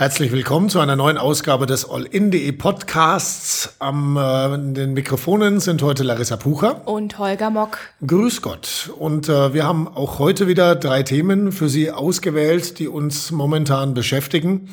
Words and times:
Herzlich 0.00 0.32
willkommen 0.32 0.70
zu 0.70 0.80
einer 0.80 0.96
neuen 0.96 1.18
Ausgabe 1.18 1.66
des 1.66 1.86
All-In.de 1.86 2.52
Podcasts. 2.52 3.74
Am 3.80 4.16
äh, 4.16 4.72
den 4.72 4.94
Mikrofonen 4.94 5.60
sind 5.60 5.82
heute 5.82 6.04
Larissa 6.04 6.38
Pucher 6.38 6.88
und 6.88 7.18
Holger 7.18 7.50
Mock. 7.50 7.76
Grüß 8.06 8.40
Gott. 8.40 8.90
Und 8.98 9.28
äh, 9.28 9.52
wir 9.52 9.64
haben 9.64 9.86
auch 9.86 10.18
heute 10.18 10.48
wieder 10.48 10.74
drei 10.74 11.02
Themen 11.02 11.52
für 11.52 11.68
Sie 11.68 11.90
ausgewählt, 11.90 12.78
die 12.78 12.88
uns 12.88 13.30
momentan 13.30 13.92
beschäftigen. 13.92 14.70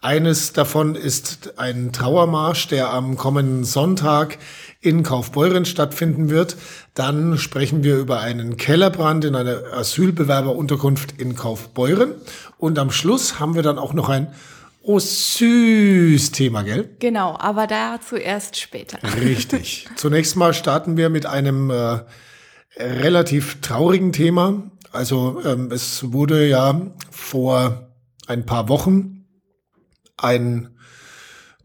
Eines 0.00 0.52
davon 0.52 0.94
ist 0.94 1.58
ein 1.58 1.90
Trauermarsch, 1.90 2.68
der 2.68 2.92
am 2.92 3.16
kommenden 3.16 3.64
Sonntag 3.64 4.38
in 4.80 5.02
Kaufbeuren 5.02 5.64
stattfinden 5.64 6.30
wird. 6.30 6.56
Dann 6.94 7.36
sprechen 7.36 7.82
wir 7.82 7.96
über 7.96 8.20
einen 8.20 8.56
Kellerbrand 8.56 9.24
in 9.24 9.34
einer 9.34 9.58
Asylbewerberunterkunft 9.72 11.20
in 11.20 11.34
Kaufbeuren. 11.34 12.12
Und 12.58 12.78
am 12.78 12.92
Schluss 12.92 13.40
haben 13.40 13.56
wir 13.56 13.64
dann 13.64 13.80
auch 13.80 13.92
noch 13.92 14.08
ein 14.08 14.28
Oh, 14.88 14.98
süß 14.98 16.30
Thema, 16.30 16.62
gell? 16.62 16.96
Genau, 16.98 17.36
aber 17.38 17.66
dazu 17.66 18.16
erst 18.16 18.58
später. 18.58 18.98
Richtig. 19.20 19.86
Zunächst 19.96 20.34
mal 20.34 20.54
starten 20.54 20.96
wir 20.96 21.10
mit 21.10 21.26
einem 21.26 21.68
äh, 21.68 21.98
relativ 22.78 23.60
traurigen 23.60 24.12
Thema. 24.12 24.70
Also 24.90 25.42
ähm, 25.44 25.70
es 25.72 26.10
wurde 26.10 26.48
ja 26.48 26.80
vor 27.10 27.90
ein 28.28 28.46
paar 28.46 28.70
Wochen 28.70 29.26
ein 30.16 30.70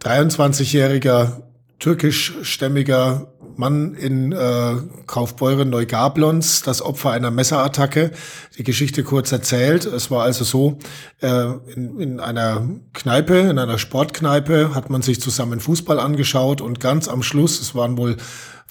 23-jähriger 0.02 1.44
türkischstämmiger 1.80 3.33
Mann 3.56 3.94
in 3.96 4.32
äh, 4.32 4.76
Kaufbeuren 5.06 5.70
Neugablons, 5.70 6.62
das 6.62 6.82
Opfer 6.82 7.12
einer 7.12 7.32
Messerattacke. 7.32 8.12
Die 8.58 8.64
Geschichte 8.64 9.04
kurz 9.04 9.32
erzählt. 9.32 9.86
Es 9.86 10.12
war 10.12 10.24
also 10.24 10.44
so, 10.44 10.78
äh, 11.22 11.46
in, 11.76 12.00
in 12.00 12.20
einer 12.20 12.68
Kneipe, 12.94 13.38
in 13.38 13.60
einer 13.60 13.78
Sportkneipe, 13.78 14.76
hat 14.76 14.90
man 14.90 15.02
sich 15.02 15.22
zusammen 15.22 15.60
Fußball 15.60 16.00
angeschaut 16.00 16.62
und 16.62 16.80
ganz 16.80 17.08
am 17.08 17.24
Schluss, 17.24 17.60
es 17.62 17.76
waren 17.76 17.98
wohl 17.98 18.18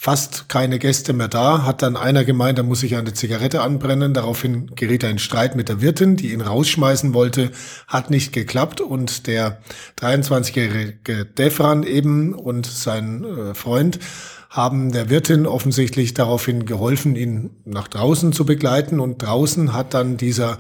fast 0.03 0.49
keine 0.49 0.81
Gäste 0.81 1.13
mehr 1.13 1.29
da, 1.29 1.65
hat 1.65 1.81
dann 1.81 1.97
einer 1.97 2.25
gemeint, 2.25 2.59
da 2.59 2.65
muss 2.65 2.83
ich 2.83 2.97
eine 2.97 3.15
Zigarette 3.15 3.63
anbrennen. 3.63 4.15
Daraufhin 4.15 4.75
geriet 4.75 5.05
er 5.05 5.11
in 5.11 5.21
Streit 5.21 5.55
mit 5.55 5.69
der 5.69 5.81
Wirtin, 5.81 6.17
die 6.17 6.33
ihn 6.33 6.41
rausschmeißen 6.41 7.15
wollte, 7.15 7.53
hat 7.87 8.11
nicht 8.11 8.33
geklappt 8.33 8.81
und 8.81 9.29
der 9.29 9.61
23-jährige 10.01 11.25
Defran 11.25 11.85
eben 11.85 12.35
und 12.35 12.67
sein 12.67 13.25
äh, 13.25 13.55
Freund 13.55 14.01
haben 14.53 14.93
der 14.93 15.09
Wirtin 15.09 15.47
offensichtlich 15.47 16.13
daraufhin 16.13 16.67
geholfen, 16.67 17.17
ihn 17.17 17.51
nach 17.65 17.89
draußen 17.89 18.35
zu 18.35 18.45
begleiten. 18.45 19.01
Und 19.01 19.23
draußen 19.23 19.73
hat 19.73 19.95
dann 19.95 20.19
dieser 20.19 20.59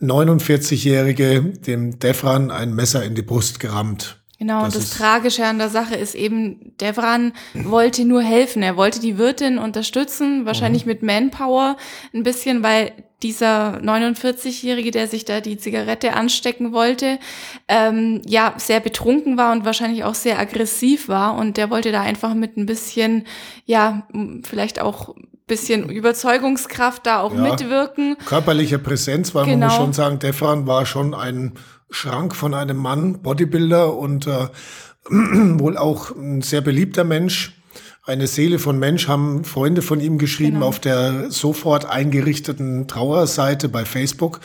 49-Jährige 0.00 1.42
dem 1.42 1.98
Defran 1.98 2.52
ein 2.52 2.72
Messer 2.72 3.04
in 3.04 3.16
die 3.16 3.22
Brust 3.22 3.58
gerammt. 3.58 4.22
Genau, 4.38 4.64
das 4.64 4.74
und 4.74 4.82
das 4.82 4.90
Tragische 4.90 5.44
an 5.44 5.58
der 5.58 5.70
Sache 5.70 5.96
ist 5.96 6.14
eben, 6.14 6.76
Devran 6.80 7.32
wollte 7.54 8.04
nur 8.04 8.22
helfen. 8.22 8.62
Er 8.62 8.76
wollte 8.76 9.00
die 9.00 9.18
Wirtin 9.18 9.58
unterstützen, 9.58 10.46
wahrscheinlich 10.46 10.84
mhm. 10.84 10.92
mit 10.92 11.02
Manpower 11.02 11.76
ein 12.14 12.22
bisschen, 12.22 12.62
weil 12.62 12.92
dieser 13.22 13.78
49-Jährige, 13.78 14.90
der 14.90 15.08
sich 15.08 15.24
da 15.24 15.40
die 15.40 15.56
Zigarette 15.56 16.14
anstecken 16.14 16.72
wollte, 16.72 17.18
ähm, 17.68 18.22
ja, 18.26 18.54
sehr 18.56 18.80
betrunken 18.80 19.36
war 19.36 19.52
und 19.52 19.64
wahrscheinlich 19.64 20.04
auch 20.04 20.14
sehr 20.14 20.38
aggressiv 20.38 21.08
war. 21.08 21.36
Und 21.36 21.56
der 21.56 21.70
wollte 21.70 21.92
da 21.92 22.02
einfach 22.02 22.34
mit 22.34 22.56
ein 22.56 22.66
bisschen, 22.66 23.24
ja, 23.64 24.06
vielleicht 24.42 24.80
auch 24.80 25.14
bisschen 25.46 25.90
Überzeugungskraft 25.90 27.06
da 27.06 27.20
auch 27.20 27.34
ja, 27.34 27.42
mitwirken. 27.42 28.16
Körperliche 28.24 28.78
Präsenz, 28.78 29.34
weil 29.34 29.44
genau. 29.44 29.56
man 29.56 29.66
muss 29.66 29.74
genau. 29.74 29.84
schon 29.84 29.92
sagen, 29.92 30.18
Defran 30.18 30.66
war 30.66 30.86
schon 30.86 31.14
ein 31.14 31.52
Schrank 31.90 32.34
von 32.34 32.54
einem 32.54 32.78
Mann, 32.78 33.20
Bodybuilder 33.22 33.94
und 33.96 34.26
äh, 34.26 34.48
wohl 35.10 35.76
auch 35.76 36.10
ein 36.16 36.42
sehr 36.42 36.60
beliebter 36.60 37.04
Mensch. 37.04 37.61
Eine 38.04 38.26
Seele 38.26 38.58
von 38.58 38.80
Mensch 38.80 39.06
haben 39.06 39.44
Freunde 39.44 39.80
von 39.80 40.00
ihm 40.00 40.18
geschrieben 40.18 40.54
genau. 40.54 40.66
auf 40.66 40.80
der 40.80 41.30
sofort 41.30 41.84
eingerichteten 41.84 42.88
Trauerseite 42.88 43.68
bei 43.68 43.84
Facebook. 43.84 44.40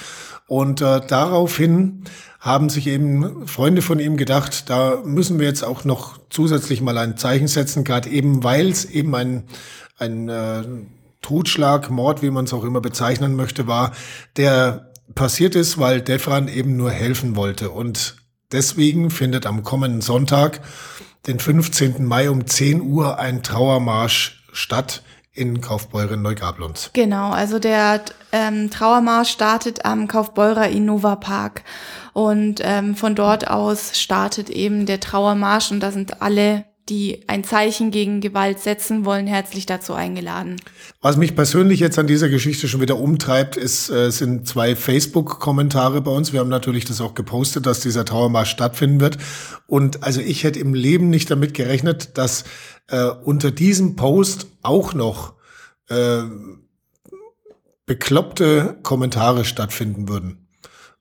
Und 0.45 0.81
äh, 0.81 1.01
daraufhin 1.07 2.03
haben 2.40 2.69
sich 2.69 2.85
eben 2.85 3.47
Freunde 3.47 3.81
von 3.81 4.00
ihm 4.00 4.16
gedacht, 4.16 4.69
da 4.69 5.01
müssen 5.03 5.40
wir 5.40 5.47
jetzt 5.47 5.63
auch 5.63 5.85
noch 5.85 6.19
zusätzlich 6.29 6.81
mal 6.81 7.00
ein 7.00 7.17
Zeichen 7.17 7.47
setzen, 7.47 7.84
gerade 7.84 8.09
eben, 8.09 8.44
weil 8.44 8.69
es 8.69 8.85
eben 8.85 9.16
ein, 9.16 9.44
ein 9.97 10.29
äh, 10.29 10.63
Totschlag, 11.22 11.90
Mord, 11.90 12.22
wie 12.22 12.29
man 12.29 12.46
es 12.46 12.53
auch 12.53 12.63
immer 12.63 12.79
bezeichnen 12.79 13.35
möchte, 13.35 13.66
war, 13.66 13.91
der 14.38 14.91
passiert 15.16 15.56
ist, 15.56 15.79
weil 15.79 16.01
Defran 16.01 16.47
eben 16.47 16.78
nur 16.78 16.91
helfen 16.91 17.35
wollte. 17.35 17.72
Und 17.72 18.17
deswegen 18.52 19.09
findet 19.09 19.46
am 19.46 19.63
kommenden 19.63 20.02
Sonntag, 20.02 20.62
den 21.28 21.40
15. 21.40 22.06
Mai 22.06 22.30
um 22.30 22.47
10 22.47 22.81
Uhr, 22.81 23.19
ein 23.19 23.44
Trauermarsch 23.44 24.44
statt 24.52 25.03
in 25.34 25.62
Kaufbeuren 25.62 26.22
Neugablons. 26.22 26.90
Genau, 26.94 27.30
also 27.30 27.59
der 27.59 28.02
ähm, 28.31 28.72
Trauermarsch 28.72 29.30
startet 29.30 29.85
am 29.85 30.08
Kaufbeurer 30.08 30.68
Innova 30.69 31.16
Park. 31.16 31.63
Und 32.13 32.59
ähm, 32.63 32.96
von 32.96 33.13
dort 33.13 33.47
aus 33.47 34.00
startet 34.00 34.50
eben 34.50 34.88
der 34.88 35.00
Trauermarsch 35.00 35.69
und 35.72 35.81
da 35.81 35.91
sind 35.91 36.22
alle 36.22 36.66
die 36.89 37.23
ein 37.27 37.43
Zeichen 37.43 37.91
gegen 37.91 38.21
Gewalt 38.21 38.59
setzen 38.59 39.05
wollen, 39.05 39.27
herzlich 39.27 39.65
dazu 39.65 39.93
eingeladen. 39.93 40.55
Was 41.01 41.17
mich 41.17 41.35
persönlich 41.35 41.79
jetzt 41.79 41.99
an 41.99 42.07
dieser 42.07 42.29
Geschichte 42.29 42.67
schon 42.67 42.81
wieder 42.81 42.97
umtreibt, 42.97 43.57
ist, 43.57 43.89
äh, 43.89 44.11
sind 44.11 44.47
zwei 44.47 44.75
Facebook-Kommentare 44.75 46.01
bei 46.01 46.11
uns. 46.11 46.33
Wir 46.33 46.39
haben 46.39 46.49
natürlich 46.49 46.85
das 46.85 47.01
auch 47.01 47.13
gepostet, 47.13 47.65
dass 47.65 47.81
dieser 47.81 48.05
Trauermarsch 48.05 48.51
stattfinden 48.51 48.99
wird. 48.99 49.17
Und 49.67 50.03
also 50.03 50.21
ich 50.21 50.43
hätte 50.43 50.59
im 50.59 50.73
Leben 50.73 51.09
nicht 51.09 51.29
damit 51.29 51.53
gerechnet, 51.53 52.17
dass 52.17 52.45
äh, 52.87 53.05
unter 53.05 53.51
diesem 53.51 53.95
Post 53.95 54.47
auch 54.61 54.93
noch 54.93 55.33
äh, 55.89 56.23
bekloppte 57.85 58.77
Kommentare 58.83 59.45
stattfinden 59.45 60.09
würden. 60.09 60.47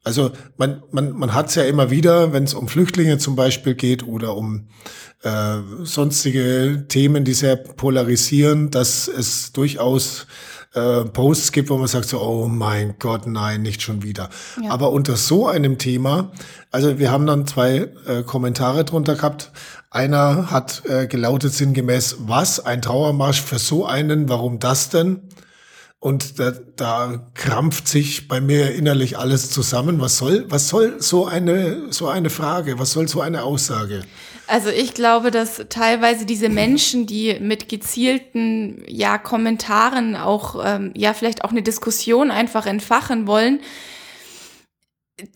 Also 0.06 0.31
man, 0.56 0.84
man, 0.93 1.11
man 1.19 1.34
hat 1.34 1.49
es 1.49 1.56
ja 1.56 1.65
immer 1.65 1.91
wieder, 1.91 2.33
wenn 2.33 2.44
es 2.44 2.55
um 2.55 2.69
Flüchtlinge 2.69 3.19
zum 3.19 3.34
Beispiel 3.34 3.75
geht 3.75 4.06
oder 4.06 4.37
um 4.37 4.69
äh, 5.25 5.56
sonstige 5.83 6.84
Themen, 6.87 7.25
die 7.25 7.34
sehr 7.34 7.56
polarisieren, 7.56 8.71
dass 8.71 9.09
es 9.09 9.50
durchaus 9.50 10.28
äh, 10.75 11.06
Posts 11.06 11.50
gibt, 11.50 11.71
wo 11.71 11.77
man 11.77 11.89
sagt 11.89 12.06
so, 12.06 12.21
oh 12.21 12.47
mein 12.47 12.95
Gott, 13.00 13.27
nein, 13.27 13.62
nicht 13.62 13.83
schon 13.83 14.05
wieder. 14.05 14.31
Ja. 14.62 14.71
Aber 14.71 14.93
unter 14.93 15.16
so 15.16 15.49
einem 15.49 15.77
Thema, 15.77 16.31
also 16.71 17.00
wir 17.00 17.11
haben 17.11 17.27
dann 17.27 17.45
zwei 17.45 17.89
äh, 18.06 18.22
Kommentare 18.25 18.84
drunter 18.84 19.16
gehabt. 19.16 19.50
Einer 19.91 20.53
hat 20.53 20.84
äh, 20.87 21.09
gelautet 21.09 21.53
sinngemäß, 21.53 22.19
was, 22.21 22.65
ein 22.65 22.81
Trauermarsch 22.81 23.43
für 23.43 23.59
so 23.59 23.84
einen, 23.84 24.28
warum 24.28 24.61
das 24.61 24.89
denn? 24.89 25.22
Und 26.06 26.39
da, 26.39 26.53
da 26.77 27.27
krampft 27.34 27.89
sich 27.89 28.28
bei 28.28 28.41
mir 28.41 28.72
innerlich 28.77 29.19
alles 29.19 29.50
zusammen. 29.50 30.00
Was 30.00 30.19
soll, 30.19 30.44
was 30.49 30.69
soll 30.69 31.03
so 31.03 31.27
eine, 31.27 31.93
so 31.93 32.06
eine 32.06 32.31
Frage? 32.31 32.78
Was 32.78 32.93
soll 32.93 33.09
so 33.09 33.21
eine 33.21 33.43
Aussage? 33.43 34.05
Also 34.47 34.69
ich 34.71 34.95
glaube, 34.95 35.33
dass 35.33 35.65
teilweise 35.69 36.25
diese 36.25 36.49
Menschen, 36.49 37.09
die 37.09 37.41
mit 37.41 37.69
gezielten 37.69 38.84
ja 38.87 39.19
Kommentaren 39.19 40.15
auch 40.15 40.65
ähm, 40.65 40.93
ja 40.95 41.12
vielleicht 41.12 41.43
auch 41.45 41.50
eine 41.50 41.62
Diskussion 41.62 42.31
einfach 42.31 42.66
entfachen 42.66 43.27
wollen, 43.27 43.59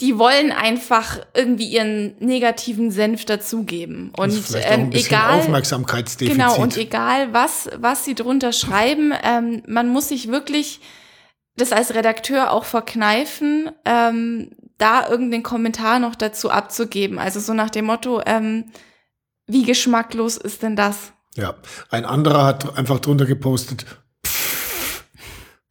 die 0.01 0.19
wollen 0.19 0.53
einfach 0.53 1.21
irgendwie 1.35 1.69
ihren 1.69 2.15
negativen 2.19 2.91
Senf 2.91 3.25
dazugeben 3.25 4.13
und 4.17 4.43
ähm, 4.63 4.93
egal 4.93 5.41
Aufmerksamkeitsdefizit. 5.41 6.37
genau 6.37 6.61
und 6.61 6.77
egal 6.77 7.33
was 7.33 7.71
was 7.79 8.05
sie 8.05 8.15
drunter 8.15 8.53
schreiben, 8.53 9.13
ähm, 9.23 9.63
man 9.67 9.89
muss 9.89 10.09
sich 10.09 10.29
wirklich 10.29 10.81
das 11.57 11.73
als 11.73 11.95
Redakteur 11.95 12.53
auch 12.53 12.65
verkneifen, 12.65 13.71
ähm, 13.85 14.51
da 14.79 15.09
irgendeinen 15.09 15.43
Kommentar 15.43 15.99
noch 15.99 16.15
dazu 16.15 16.51
abzugeben. 16.51 17.19
Also 17.19 17.41
so 17.41 17.55
nach 17.55 17.71
dem 17.71 17.87
Motto, 17.87 18.23
ähm, 18.25 18.67
wie 19.47 19.65
geschmacklos 19.65 20.37
ist 20.37 20.63
denn 20.63 20.77
das? 20.77 21.13
Ja, 21.37 21.55
ein 21.91 22.05
anderer 22.05 22.45
hat 22.45 22.77
einfach 22.77 22.99
drunter 22.99 23.27
gepostet, 23.27 23.85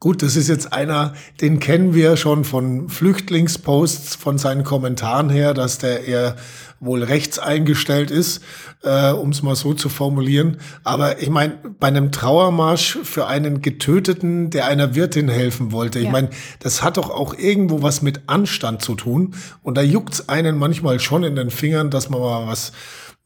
Gut, 0.02 0.22
das 0.22 0.34
ist 0.34 0.48
jetzt 0.48 0.72
einer, 0.72 1.12
den 1.42 1.60
kennen 1.60 1.92
wir 1.92 2.16
schon 2.16 2.44
von 2.46 2.88
Flüchtlingsposts, 2.88 4.14
von 4.14 4.38
seinen 4.38 4.64
Kommentaren 4.64 5.28
her, 5.28 5.52
dass 5.52 5.76
der 5.76 6.06
eher 6.06 6.36
wohl 6.80 7.02
rechts 7.02 7.38
eingestellt 7.38 8.10
ist, 8.10 8.42
äh, 8.82 9.10
um 9.10 9.28
es 9.28 9.42
mal 9.42 9.54
so 9.56 9.74
zu 9.74 9.90
formulieren. 9.90 10.56
Aber 10.84 11.20
ich 11.20 11.28
meine, 11.28 11.58
bei 11.78 11.88
einem 11.88 12.12
Trauermarsch 12.12 13.00
für 13.02 13.26
einen 13.26 13.60
Getöteten, 13.60 14.48
der 14.48 14.68
einer 14.68 14.94
Wirtin 14.94 15.28
helfen 15.28 15.70
wollte, 15.70 15.98
ich 15.98 16.06
ja. 16.06 16.12
meine, 16.12 16.30
das 16.60 16.82
hat 16.82 16.96
doch 16.96 17.10
auch 17.10 17.34
irgendwo 17.34 17.82
was 17.82 18.00
mit 18.00 18.22
Anstand 18.26 18.80
zu 18.80 18.94
tun. 18.94 19.34
Und 19.62 19.76
da 19.76 19.82
juckt's 19.82 20.30
einen 20.30 20.56
manchmal 20.56 20.98
schon 20.98 21.24
in 21.24 21.36
den 21.36 21.50
Fingern, 21.50 21.90
dass 21.90 22.08
man 22.08 22.20
mal 22.20 22.46
was, 22.46 22.72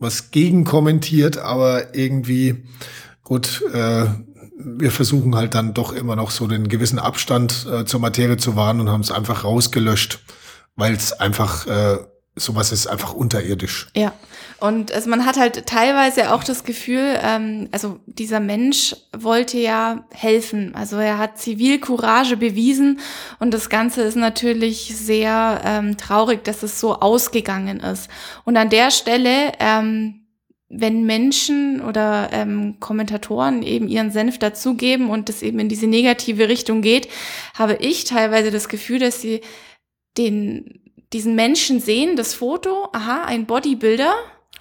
was 0.00 0.32
gegen 0.32 0.64
kommentiert, 0.64 1.38
aber 1.38 1.94
irgendwie, 1.94 2.64
gut, 3.22 3.62
äh, 3.72 4.06
wir 4.56 4.90
versuchen 4.90 5.34
halt 5.34 5.54
dann 5.54 5.74
doch 5.74 5.92
immer 5.92 6.16
noch 6.16 6.30
so 6.30 6.46
den 6.46 6.68
gewissen 6.68 6.98
Abstand 6.98 7.66
äh, 7.70 7.84
zur 7.84 8.00
Materie 8.00 8.36
zu 8.36 8.56
wahren 8.56 8.80
und 8.80 8.88
haben 8.88 9.00
es 9.00 9.10
einfach 9.10 9.44
rausgelöscht, 9.44 10.20
weil 10.76 10.94
es 10.94 11.12
einfach 11.12 11.66
äh, 11.66 11.98
sowas 12.36 12.72
ist 12.72 12.86
einfach 12.86 13.14
unterirdisch. 13.14 13.88
Ja. 13.94 14.12
Und 14.60 14.92
also 14.92 15.10
man 15.10 15.26
hat 15.26 15.36
halt 15.36 15.66
teilweise 15.66 16.32
auch 16.32 16.42
das 16.42 16.64
Gefühl, 16.64 17.18
ähm, 17.22 17.68
also 17.70 18.00
dieser 18.06 18.40
Mensch 18.40 18.96
wollte 19.16 19.58
ja 19.58 20.04
helfen. 20.10 20.74
Also 20.74 20.96
er 20.96 21.18
hat 21.18 21.38
Zivilcourage 21.38 22.36
bewiesen 22.36 23.00
und 23.38 23.52
das 23.52 23.68
Ganze 23.68 24.02
ist 24.02 24.16
natürlich 24.16 24.96
sehr 24.96 25.60
ähm, 25.64 25.96
traurig, 25.96 26.44
dass 26.44 26.62
es 26.62 26.80
so 26.80 26.94
ausgegangen 26.94 27.80
ist. 27.80 28.08
Und 28.44 28.56
an 28.56 28.70
der 28.70 28.90
Stelle, 28.90 29.52
ähm, 29.60 30.23
wenn 30.68 31.04
Menschen 31.04 31.80
oder 31.80 32.30
ähm, 32.32 32.80
Kommentatoren 32.80 33.62
eben 33.62 33.88
ihren 33.88 34.10
Senf 34.10 34.38
dazugeben 34.38 35.10
und 35.10 35.28
es 35.28 35.42
eben 35.42 35.58
in 35.58 35.68
diese 35.68 35.86
negative 35.86 36.48
Richtung 36.48 36.82
geht, 36.82 37.08
habe 37.54 37.74
ich 37.80 38.04
teilweise 38.04 38.50
das 38.50 38.68
Gefühl, 38.68 38.98
dass 38.98 39.20
sie 39.20 39.40
den 40.16 40.80
diesen 41.12 41.36
Menschen 41.36 41.78
sehen, 41.80 42.16
das 42.16 42.34
Foto, 42.34 42.88
aha, 42.92 43.24
ein 43.24 43.46
Bodybuilder. 43.46 44.14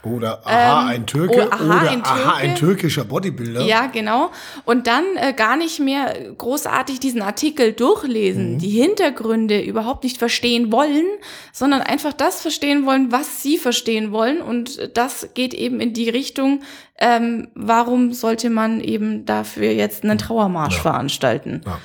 Oder 0.03 0.45
aha, 0.45 0.81
ähm, 0.81 0.87
ein 0.89 1.05
Türke. 1.05 1.47
Oh, 1.47 1.51
aha, 1.51 1.63
oder 1.63 1.89
ein 1.89 2.03
Türke. 2.03 2.09
aha, 2.09 2.35
ein 2.35 2.55
türkischer 2.55 3.05
Bodybuilder. 3.05 3.61
Ja, 3.61 3.87
genau. 3.87 4.31
Und 4.65 4.87
dann 4.87 5.03
äh, 5.15 5.33
gar 5.33 5.55
nicht 5.55 5.79
mehr 5.79 6.13
großartig 6.37 6.99
diesen 6.99 7.21
Artikel 7.21 7.71
durchlesen, 7.71 8.55
mhm. 8.55 8.59
die 8.59 8.69
Hintergründe 8.69 9.61
überhaupt 9.61 10.03
nicht 10.03 10.17
verstehen 10.17 10.71
wollen, 10.71 11.05
sondern 11.53 11.81
einfach 11.81 12.11
das 12.11 12.41
verstehen 12.41 12.85
wollen, 12.85 13.11
was 13.11 13.41
sie 13.41 13.57
verstehen 13.57 14.11
wollen. 14.11 14.41
Und 14.41 14.91
das 14.93 15.29
geht 15.33 15.53
eben 15.53 15.79
in 15.79 15.93
die 15.93 16.09
Richtung, 16.09 16.61
ähm, 16.97 17.47
warum 17.55 18.11
sollte 18.11 18.49
man 18.49 18.81
eben 18.81 19.25
dafür 19.25 19.71
jetzt 19.71 20.03
einen 20.03 20.17
Trauermarsch 20.17 20.75
ja. 20.75 20.81
veranstalten? 20.81 21.61
Ja. 21.65 21.79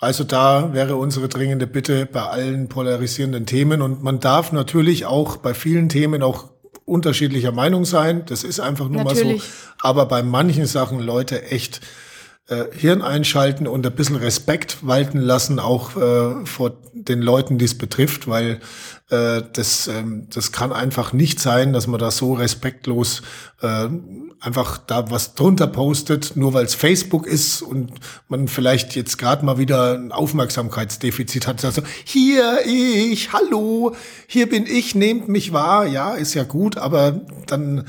Also 0.00 0.22
da 0.22 0.72
wäre 0.72 0.96
unsere 0.96 1.28
dringende 1.28 1.66
Bitte 1.66 2.06
bei 2.06 2.22
allen 2.22 2.68
polarisierenden 2.68 3.46
Themen. 3.46 3.82
Und 3.82 4.02
man 4.02 4.20
darf 4.20 4.52
natürlich 4.52 5.06
auch 5.06 5.38
bei 5.38 5.54
vielen 5.54 5.88
Themen 5.88 6.22
auch 6.22 6.50
unterschiedlicher 6.88 7.52
Meinung 7.52 7.84
sein. 7.84 8.24
Das 8.26 8.44
ist 8.44 8.60
einfach 8.60 8.88
nur 8.88 9.04
natürlich. 9.04 9.38
mal 9.38 9.38
so. 9.38 9.74
Aber 9.80 10.06
bei 10.06 10.22
manchen 10.22 10.66
Sachen 10.66 11.00
Leute 11.00 11.50
echt 11.50 11.80
äh, 12.48 12.64
Hirn 12.72 13.02
einschalten 13.02 13.66
und 13.66 13.86
ein 13.86 13.94
bisschen 13.94 14.16
Respekt 14.16 14.78
walten 14.86 15.18
lassen, 15.18 15.58
auch 15.58 15.96
äh, 15.96 16.46
vor 16.46 16.78
den 16.94 17.20
Leuten, 17.20 17.58
die 17.58 17.66
es 17.66 17.76
betrifft, 17.76 18.26
weil 18.26 18.60
äh, 19.10 19.42
das, 19.52 19.86
ähm, 19.88 20.28
das 20.30 20.50
kann 20.50 20.72
einfach 20.72 21.12
nicht 21.12 21.40
sein, 21.40 21.72
dass 21.72 21.86
man 21.86 22.00
da 22.00 22.10
so 22.10 22.32
respektlos 22.32 23.22
äh, 23.60 23.88
einfach 24.40 24.78
da 24.78 25.10
was 25.10 25.34
drunter 25.34 25.66
postet, 25.66 26.36
nur 26.36 26.54
weil 26.54 26.64
es 26.64 26.74
Facebook 26.74 27.26
ist 27.26 27.60
und 27.60 27.92
man 28.28 28.48
vielleicht 28.48 28.96
jetzt 28.96 29.18
gerade 29.18 29.44
mal 29.44 29.58
wieder 29.58 29.94
ein 29.94 30.10
Aufmerksamkeitsdefizit 30.12 31.46
hat. 31.46 31.64
Also 31.64 31.82
hier 32.04 32.60
ich, 32.64 33.32
hallo, 33.32 33.94
hier 34.26 34.48
bin 34.48 34.66
ich, 34.66 34.94
nehmt 34.94 35.28
mich 35.28 35.52
wahr. 35.52 35.86
Ja, 35.86 36.14
ist 36.14 36.34
ja 36.34 36.44
gut, 36.44 36.78
aber 36.78 37.20
dann 37.46 37.84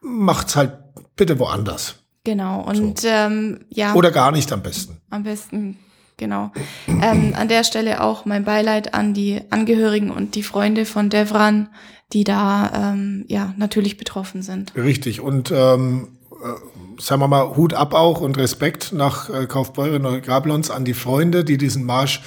macht's 0.00 0.56
halt 0.56 0.72
bitte 1.16 1.38
woanders. 1.38 1.96
Genau, 2.28 2.60
und 2.60 3.00
so. 3.00 3.08
ähm, 3.08 3.60
ja. 3.70 3.94
Oder 3.94 4.10
gar 4.10 4.32
nicht 4.32 4.52
am 4.52 4.62
besten. 4.62 4.98
Am 5.08 5.22
besten, 5.22 5.78
genau. 6.18 6.52
ähm, 6.86 7.32
an 7.34 7.48
der 7.48 7.64
Stelle 7.64 8.02
auch 8.02 8.26
mein 8.26 8.44
Beileid 8.44 8.92
an 8.92 9.14
die 9.14 9.40
Angehörigen 9.48 10.10
und 10.10 10.34
die 10.34 10.42
Freunde 10.42 10.84
von 10.84 11.08
Devran, 11.08 11.70
die 12.12 12.24
da 12.24 12.92
ähm, 12.92 13.24
ja 13.28 13.54
natürlich 13.56 13.96
betroffen 13.96 14.42
sind. 14.42 14.74
Richtig. 14.76 15.22
Und 15.22 15.50
ähm, 15.50 16.18
äh, 16.32 17.00
sagen 17.00 17.22
wir 17.22 17.28
mal, 17.28 17.56
Hut 17.56 17.72
ab 17.72 17.94
auch 17.94 18.20
und 18.20 18.36
Respekt 18.36 18.92
nach 18.92 19.30
äh, 19.30 19.46
Kaufbeuren 19.46 20.04
und 20.04 20.22
Grablons 20.22 20.70
an 20.70 20.84
die 20.84 20.92
Freunde, 20.92 21.44
die 21.44 21.56
diesen 21.56 21.86
Marsch 21.86 22.20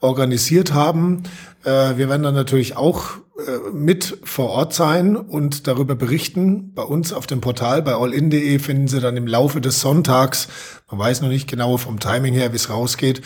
organisiert 0.00 0.72
haben. 0.74 1.22
Äh, 1.64 1.96
wir 1.96 2.08
werden 2.08 2.22
dann 2.22 2.34
natürlich 2.34 2.76
auch 2.76 3.16
äh, 3.36 3.72
mit 3.72 4.18
vor 4.22 4.50
Ort 4.50 4.74
sein 4.74 5.16
und 5.16 5.66
darüber 5.66 5.96
berichten. 5.96 6.72
Bei 6.74 6.82
uns 6.82 7.12
auf 7.12 7.26
dem 7.26 7.40
Portal 7.40 7.82
bei 7.82 7.94
allin.de 7.94 8.58
finden 8.58 8.86
Sie 8.86 9.00
dann 9.00 9.16
im 9.16 9.26
Laufe 9.26 9.60
des 9.60 9.80
Sonntags, 9.80 10.48
man 10.90 11.00
weiß 11.00 11.20
noch 11.20 11.28
nicht 11.28 11.48
genau 11.48 11.76
vom 11.76 11.98
Timing 11.98 12.34
her, 12.34 12.52
wie 12.52 12.56
es 12.56 12.70
rausgeht, 12.70 13.22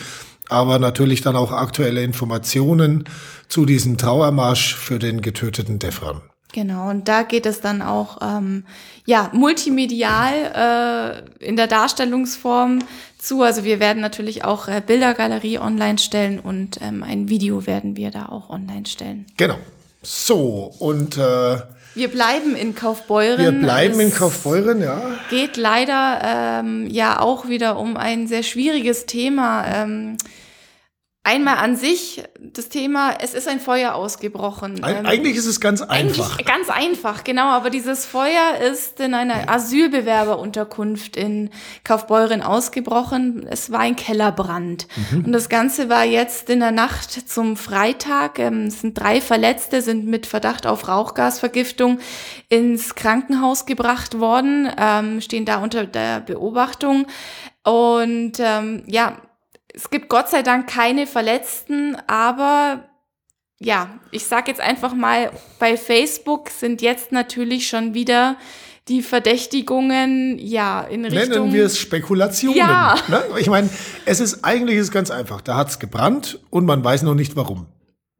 aber 0.47 0.79
natürlich 0.79 1.21
dann 1.21 1.35
auch 1.35 1.51
aktuelle 1.51 2.03
Informationen 2.03 3.03
zu 3.49 3.65
diesem 3.65 3.97
Trauermarsch 3.97 4.75
für 4.75 4.97
den 4.97 5.21
getöteten 5.21 5.77
Defran. 5.77 6.21
Genau, 6.51 6.89
und 6.89 7.07
da 7.07 7.21
geht 7.21 7.45
es 7.45 7.61
dann 7.61 7.83
auch 7.83 8.17
ähm, 8.21 8.65
ja 9.05 9.29
multimedial 9.33 11.23
äh, 11.39 11.45
in 11.45 11.55
der 11.55 11.67
Darstellungsform 11.67 12.79
zu. 13.19 13.43
Also 13.43 13.63
wir 13.63 13.79
werden 13.79 14.01
natürlich 14.01 14.43
auch 14.43 14.67
äh, 14.67 14.81
Bildergalerie 14.85 15.59
online 15.59 15.99
stellen 15.99 16.39
und 16.39 16.81
ähm, 16.81 17.03
ein 17.03 17.29
Video 17.29 17.67
werden 17.67 17.95
wir 17.95 18.09
da 18.09 18.27
auch 18.27 18.49
online 18.49 18.87
stellen. 18.87 19.27
Genau. 19.37 19.57
So, 20.01 20.73
und 20.79 21.17
äh, 21.17 21.57
wir 21.95 22.07
bleiben 22.07 22.55
in 22.55 22.73
Kaufbeuren. 22.73 23.39
Wir 23.39 23.51
bleiben 23.51 23.99
es 23.99 23.99
in 23.99 24.13
Kaufbeuren, 24.13 24.81
ja. 24.81 25.01
Geht 25.29 25.57
leider 25.57 26.21
ähm, 26.23 26.87
ja 26.89 27.19
auch 27.19 27.49
wieder 27.49 27.77
um 27.77 27.97
ein 27.97 28.27
sehr 28.27 28.43
schwieriges 28.43 29.05
Thema. 29.05 29.65
Ähm, 29.67 30.17
Einmal 31.29 31.57
an 31.57 31.75
sich 31.75 32.23
das 32.39 32.69
Thema, 32.69 33.13
es 33.21 33.35
ist 33.35 33.47
ein 33.47 33.59
Feuer 33.59 33.93
ausgebrochen. 33.93 34.83
Eig 34.83 34.97
ähm, 34.97 35.05
eigentlich 35.05 35.35
ist 35.35 35.45
es 35.45 35.61
ganz 35.61 35.83
einfach. 35.83 36.39
Eigentlich 36.39 36.47
ganz 36.47 36.69
einfach, 36.71 37.23
genau. 37.23 37.49
Aber 37.49 37.69
dieses 37.69 38.07
Feuer 38.07 38.55
ist 38.71 38.99
in 38.99 39.13
einer 39.13 39.47
Asylbewerberunterkunft 39.47 41.15
in 41.15 41.51
Kaufbeuren 41.83 42.41
ausgebrochen. 42.41 43.45
Es 43.47 43.71
war 43.71 43.81
ein 43.81 43.95
Kellerbrand. 43.95 44.87
Mhm. 45.11 45.25
Und 45.25 45.31
das 45.31 45.49
Ganze 45.49 45.87
war 45.87 46.03
jetzt 46.03 46.49
in 46.49 46.61
der 46.61 46.71
Nacht 46.71 47.29
zum 47.29 47.57
Freitag. 47.57 48.39
Ähm, 48.39 48.65
es 48.65 48.81
sind 48.81 48.99
drei 48.99 49.21
Verletzte, 49.21 49.83
sind 49.83 50.07
mit 50.07 50.25
Verdacht 50.25 50.65
auf 50.65 50.87
Rauchgasvergiftung 50.87 51.99
ins 52.49 52.95
Krankenhaus 52.95 53.67
gebracht 53.67 54.19
worden, 54.19 54.67
ähm, 54.79 55.21
stehen 55.21 55.45
da 55.45 55.57
unter 55.57 55.85
der 55.85 56.21
Beobachtung. 56.21 57.05
Und 57.63 58.39
ähm, 58.39 58.81
ja, 58.87 59.17
es 59.73 59.89
gibt 59.89 60.09
Gott 60.09 60.29
sei 60.29 60.41
Dank 60.41 60.67
keine 60.67 61.07
Verletzten, 61.07 61.97
aber 62.07 62.83
ja, 63.59 63.99
ich 64.11 64.25
sag 64.25 64.47
jetzt 64.47 64.61
einfach 64.61 64.93
mal, 64.93 65.31
bei 65.59 65.75
Facebook 65.77 66.49
sind 66.49 66.81
jetzt 66.81 67.11
natürlich 67.11 67.67
schon 67.67 67.93
wieder 67.93 68.37
die 68.87 69.03
Verdächtigungen, 69.03 70.39
ja, 70.39 70.81
in 70.81 71.05
Richtung. 71.05 71.29
Nennen 71.29 71.53
wir 71.53 71.65
es 71.65 71.77
Spekulationen. 71.77 72.57
Ja. 72.57 72.95
Ne? 73.07 73.21
Ich 73.37 73.47
meine, 73.47 73.69
es 74.05 74.19
ist 74.19 74.43
eigentlich 74.43 74.77
ist 74.77 74.91
ganz 74.91 75.11
einfach. 75.11 75.41
Da 75.41 75.55
hat 75.55 75.69
es 75.69 75.79
gebrannt 75.79 76.39
und 76.49 76.65
man 76.65 76.83
weiß 76.83 77.03
noch 77.03 77.13
nicht 77.13 77.35
warum. 77.35 77.67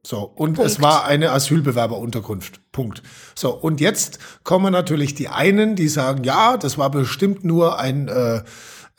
So, 0.06 0.20
und 0.22 0.54
Punkt. 0.54 0.70
es 0.70 0.80
war 0.80 1.04
eine 1.06 1.32
Asylbewerberunterkunft. 1.32 2.60
Punkt. 2.72 3.02
So, 3.34 3.50
und 3.50 3.80
jetzt 3.80 4.18
kommen 4.44 4.72
natürlich 4.72 5.14
die 5.14 5.28
einen, 5.28 5.76
die 5.76 5.88
sagen, 5.88 6.24
ja, 6.24 6.56
das 6.56 6.78
war 6.78 6.90
bestimmt 6.90 7.44
nur 7.44 7.78
ein 7.78 8.08
äh, 8.08 8.42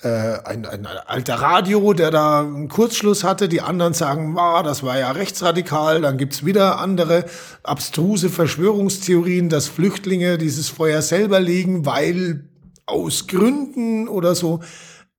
ein, 0.08 0.65
ein 0.65 0.86
alter 0.86 1.36
Radio, 1.36 1.93
der 1.93 2.12
da 2.12 2.41
einen 2.41 2.70
Kurzschluss 2.70 3.24
hatte. 3.24 3.48
Die 3.48 3.62
anderen 3.62 3.93
sagen, 3.93 4.36
ah, 4.38 4.63
das 4.63 4.84
war 4.84 4.98
ja 4.98 5.12
rechtsradikal. 5.12 6.01
Dann 6.01 6.17
gibt's 6.17 6.46
wieder 6.46 6.79
andere 6.79 7.25
abstruse 7.63 8.29
Verschwörungstheorien, 8.29 9.50
dass 9.50 9.67
Flüchtlinge 9.67 10.38
dieses 10.38 10.70
Feuer 10.70 11.01
selber 11.01 11.39
legen, 11.39 11.86
weil 11.86 12.50
aus 12.86 13.27
Gründen 13.27 14.08
oder 14.08 14.36
so. 14.36 14.62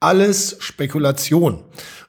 Alles 0.01 0.57
Spekulation. 0.59 1.65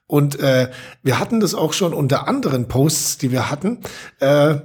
Und 0.08 0.40
äh, 0.40 0.70
wir 1.02 1.20
hatten 1.20 1.40
das 1.40 1.56
auch 1.56 1.74
schon 1.74 1.94
unter 1.94 2.28
anderen 2.28 2.68
Posts, 2.68 3.20
die 3.20 3.32
wir 3.32 3.50
hatten, 3.50 3.80
äh, 4.20 4.56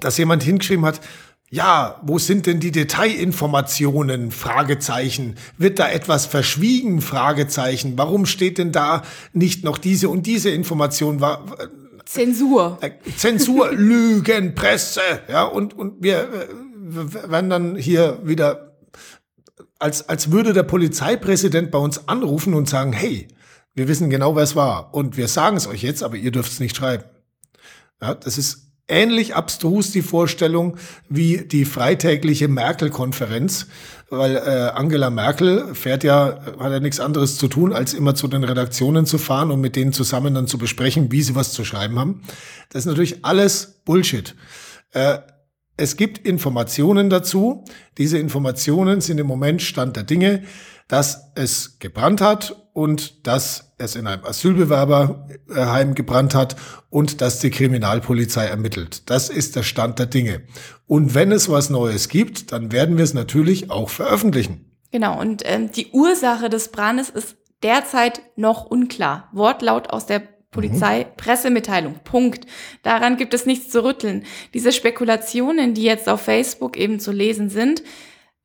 dass 0.00 0.18
jemand 0.18 0.42
hingeschrieben 0.42 0.84
hat, 0.84 1.00
ja, 1.50 2.00
wo 2.02 2.18
sind 2.18 2.46
denn 2.46 2.58
die 2.58 2.72
Detailinformationen? 2.72 4.32
Fragezeichen. 4.32 5.36
Wird 5.58 5.78
da 5.78 5.88
etwas 5.88 6.26
verschwiegen? 6.26 7.00
Fragezeichen. 7.00 7.96
Warum 7.96 8.26
steht 8.26 8.58
denn 8.58 8.72
da 8.72 9.02
nicht 9.32 9.62
noch 9.62 9.78
diese 9.78 10.08
und 10.08 10.26
diese 10.26 10.50
Information? 10.50 11.24
Zensur. 12.04 12.78
Äh, 12.80 12.90
Zensur, 13.16 13.72
Lügen, 13.76 14.54
Presse. 14.56 15.00
Ja, 15.28 15.44
und, 15.44 15.74
und 15.74 16.02
wir 16.02 16.22
äh, 16.22 17.30
werden 17.30 17.50
dann 17.50 17.76
hier 17.76 18.18
wieder, 18.24 18.76
als, 19.78 20.08
als 20.08 20.32
würde 20.32 20.52
der 20.52 20.64
Polizeipräsident 20.64 21.70
bei 21.70 21.78
uns 21.78 22.08
anrufen 22.08 22.54
und 22.54 22.68
sagen, 22.68 22.92
hey, 22.92 23.28
wir 23.74 23.86
wissen 23.86 24.10
genau, 24.10 24.34
wer 24.34 24.42
es 24.42 24.56
war. 24.56 24.94
Und 24.94 25.16
wir 25.16 25.28
sagen 25.28 25.56
es 25.56 25.68
euch 25.68 25.82
jetzt, 25.82 26.02
aber 26.02 26.16
ihr 26.16 26.32
dürft 26.32 26.50
es 26.50 26.60
nicht 26.60 26.76
schreiben. 26.76 27.04
Ja, 28.00 28.14
das 28.14 28.36
ist 28.36 28.65
ähnlich 28.88 29.34
abstrus 29.34 29.90
die 29.90 30.02
Vorstellung 30.02 30.76
wie 31.08 31.38
die 31.38 31.64
freitägliche 31.64 32.48
Merkel-Konferenz, 32.48 33.66
weil 34.10 34.36
äh, 34.36 34.70
Angela 34.74 35.10
Merkel 35.10 35.74
fährt 35.74 36.04
ja, 36.04 36.40
hat 36.58 36.70
ja 36.70 36.80
nichts 36.80 37.00
anderes 37.00 37.36
zu 37.36 37.48
tun, 37.48 37.72
als 37.72 37.94
immer 37.94 38.14
zu 38.14 38.28
den 38.28 38.44
Redaktionen 38.44 39.06
zu 39.06 39.18
fahren 39.18 39.50
und 39.50 39.60
mit 39.60 39.74
denen 39.74 39.92
zusammen 39.92 40.34
dann 40.34 40.46
zu 40.46 40.58
besprechen, 40.58 41.10
wie 41.10 41.22
sie 41.22 41.34
was 41.34 41.52
zu 41.52 41.64
schreiben 41.64 41.98
haben. 41.98 42.22
Das 42.70 42.80
ist 42.80 42.86
natürlich 42.86 43.24
alles 43.24 43.80
Bullshit. 43.84 44.36
Äh, 44.92 45.18
es 45.76 45.96
gibt 45.96 46.26
Informationen 46.26 47.10
dazu. 47.10 47.64
Diese 47.98 48.18
Informationen 48.18 49.00
sind 49.00 49.18
im 49.18 49.26
Moment 49.26 49.60
Stand 49.60 49.96
der 49.96 50.04
Dinge, 50.04 50.44
dass 50.88 51.32
es 51.34 51.78
gebrannt 51.80 52.20
hat 52.20 52.65
und 52.76 53.26
dass 53.26 53.72
es 53.78 53.96
in 53.96 54.06
einem 54.06 54.22
Asylbewerberheim 54.26 55.94
gebrannt 55.94 56.34
hat 56.34 56.56
und 56.90 57.22
dass 57.22 57.40
die 57.40 57.48
Kriminalpolizei 57.48 58.44
ermittelt. 58.44 59.08
Das 59.08 59.30
ist 59.30 59.56
der 59.56 59.62
Stand 59.62 59.98
der 59.98 60.04
Dinge. 60.04 60.42
Und 60.86 61.14
wenn 61.14 61.32
es 61.32 61.48
was 61.48 61.70
Neues 61.70 62.10
gibt, 62.10 62.52
dann 62.52 62.72
werden 62.72 62.98
wir 62.98 63.04
es 63.04 63.14
natürlich 63.14 63.70
auch 63.70 63.88
veröffentlichen. 63.88 64.70
Genau, 64.92 65.18
und 65.18 65.40
ähm, 65.46 65.72
die 65.72 65.86
Ursache 65.92 66.50
des 66.50 66.68
Brandes 66.68 67.08
ist 67.08 67.36
derzeit 67.62 68.20
noch 68.36 68.66
unklar. 68.66 69.30
Wortlaut 69.32 69.88
aus 69.88 70.04
der 70.04 70.20
Polizei, 70.50 71.04
mhm. 71.04 71.16
Pressemitteilung, 71.16 72.00
Punkt. 72.04 72.44
Daran 72.82 73.16
gibt 73.16 73.32
es 73.32 73.46
nichts 73.46 73.70
zu 73.70 73.84
rütteln. 73.84 74.24
Diese 74.52 74.72
Spekulationen, 74.72 75.72
die 75.72 75.82
jetzt 75.82 76.10
auf 76.10 76.20
Facebook 76.20 76.76
eben 76.76 77.00
zu 77.00 77.10
lesen 77.10 77.48
sind, 77.48 77.82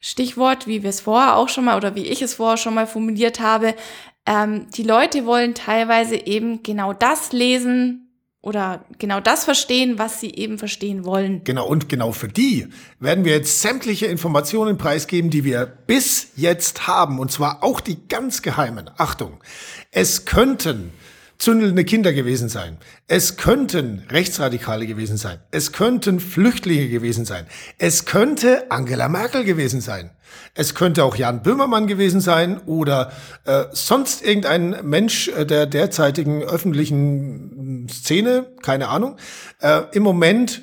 Stichwort, 0.04 0.66
wie 0.66 0.82
wir 0.82 0.90
es 0.90 1.00
vorher 1.00 1.38
auch 1.38 1.48
schon 1.48 1.66
mal 1.66 1.78
oder 1.78 1.94
wie 1.94 2.08
ich 2.08 2.24
es 2.24 2.34
vorher 2.34 2.58
schon 2.58 2.74
mal 2.74 2.88
formuliert 2.88 3.40
habe, 3.40 3.76
ähm, 4.26 4.68
die 4.72 4.84
Leute 4.84 5.26
wollen 5.26 5.54
teilweise 5.56 6.16
eben 6.16 6.64
genau 6.64 6.94
das 6.94 7.32
lesen, 7.32 8.02
oder 8.42 8.86
genau 8.98 9.20
das 9.20 9.46
verstehen, 9.46 10.00
was 10.00 10.20
sie 10.20 10.32
eben 10.32 10.58
verstehen 10.58 11.06
wollen. 11.06 11.44
Genau, 11.44 11.68
und 11.68 11.90
genau 11.90 12.12
für 12.12 12.28
die 12.28 12.68
werden 13.00 13.24
wir 13.24 13.34
jetzt 13.34 13.62
sämtliche 13.62 14.08
Informationen 14.08 14.78
preisgeben, 14.78 15.30
die 15.30 15.44
wir 15.44 15.66
bis 15.66 16.30
jetzt 16.36 16.88
haben, 16.88 17.20
und 17.20 17.32
zwar 17.32 17.64
auch 17.64 17.80
die 17.80 17.98
ganz 18.08 18.42
geheimen. 18.42 18.90
Achtung, 18.98 19.38
es 19.92 20.26
könnten 20.26 20.92
zündelnde 21.42 21.84
Kinder 21.84 22.14
gewesen 22.14 22.50
sein. 22.50 22.78
Es 23.08 23.36
könnten 23.36 24.04
Rechtsradikale 24.10 24.86
gewesen 24.86 25.18
sein. 25.18 25.40
Es 25.50 25.72
könnten 25.72 26.20
Flüchtlinge 26.20 26.88
gewesen 26.88 27.26
sein. 27.26 27.48
Es 27.80 28.06
könnte 28.06 28.70
Angela 28.70 29.10
Merkel 29.10 29.44
gewesen 29.44 29.82
sein. 29.82 30.12
Es 30.54 30.76
könnte 30.76 31.04
auch 31.04 31.16
Jan 31.16 31.42
Böhmermann 31.42 31.88
gewesen 31.88 32.22
sein 32.22 32.62
oder 32.68 33.12
äh, 33.46 33.66
sonst 33.72 34.24
irgendein 34.24 34.78
Mensch 34.84 35.30
äh, 35.30 35.46
der 35.46 35.66
derzeitigen 35.66 36.44
öffentlichen 36.44 37.88
Szene, 37.90 38.46
keine 38.62 38.90
Ahnung. 38.90 39.18
Äh, 39.60 39.82
Im 39.94 40.04
Moment 40.04 40.62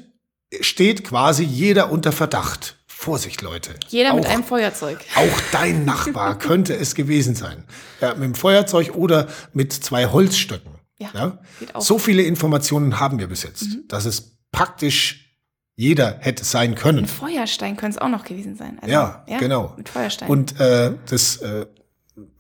steht 0.61 1.05
quasi 1.05 1.43
jeder 1.43 1.91
unter 1.91 2.13
Verdacht. 2.13 2.78
Vorsicht, 3.01 3.43
Leute. 3.43 3.75
Jeder 3.87 4.11
auch, 4.11 4.17
mit 4.17 4.27
einem 4.27 4.43
Feuerzeug. 4.43 4.99
Auch 5.15 5.41
dein 5.53 5.85
Nachbar 5.85 6.37
könnte 6.41 6.75
es 6.75 6.97
gewesen 6.97 7.37
sein. 7.37 7.63
Ja, 8.01 8.15
mit 8.15 8.25
dem 8.25 8.35
Feuerzeug 8.35 8.97
oder 8.97 9.29
mit 9.53 9.73
zwei 9.73 10.07
Holzstöcken. 10.07 10.73
Ja, 10.99 11.11
ja? 11.15 11.39
So 11.81 12.01
viele 12.01 12.23
Informationen 12.25 12.99
haben 12.99 13.21
wir 13.21 13.29
bis 13.29 13.45
jetzt, 13.45 13.63
mhm. 13.63 13.85
dass 13.87 14.05
es 14.05 14.41
praktisch 14.51 15.39
jeder 15.77 16.19
hätte 16.19 16.45
sein 16.45 16.75
können. 16.75 17.03
Mit 17.03 17.11
Feuerstein 17.11 17.77
könnte 17.77 17.99
es 17.99 18.03
auch 18.03 18.09
noch 18.09 18.25
gewesen 18.25 18.57
sein. 18.57 18.81
Also, 18.81 18.93
ja, 18.93 19.25
ja, 19.29 19.39
genau. 19.39 19.75
Mit 19.77 19.89
Feuerstein. 19.89 20.29
Und 20.29 20.59
äh, 20.59 20.95
das 21.09 21.37
äh, 21.37 21.67